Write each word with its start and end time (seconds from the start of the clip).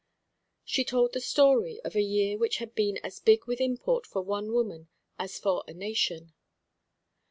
She 0.65 0.83
told 0.83 1.13
the 1.13 1.21
story 1.21 1.79
of 1.81 1.95
a 1.95 2.01
year 2.01 2.35
which 2.35 2.57
had 2.57 2.73
been 2.73 2.97
as 3.03 3.19
big 3.19 3.45
with 3.45 3.61
import 3.61 4.07
for 4.07 4.23
one 4.23 4.51
woman 4.51 4.87
as 5.19 5.37
for 5.37 5.63
a 5.67 5.73
nation. 5.75 6.33